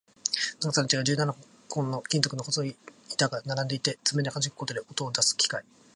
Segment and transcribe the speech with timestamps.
[0.59, 1.35] 長さの違う十七
[1.69, 2.75] 本の金属の細い
[3.13, 5.47] 板が並んでいて、爪ではじくことで音を出す楽器